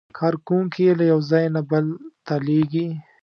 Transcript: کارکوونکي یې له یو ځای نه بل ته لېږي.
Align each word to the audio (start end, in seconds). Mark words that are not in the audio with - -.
کارکوونکي 0.17 0.79
یې 0.87 0.91
له 0.99 1.05
یو 1.11 1.19
ځای 1.31 1.45
نه 1.55 1.61
بل 1.69 1.85
ته 2.25 2.35
لېږي. 2.45 2.87